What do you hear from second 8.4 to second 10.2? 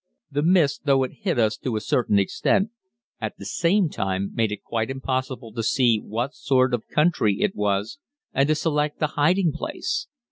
to select a hiding place.